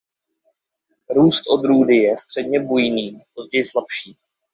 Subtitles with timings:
[1.09, 4.17] Růst odrůdy je středně bujný později slabší.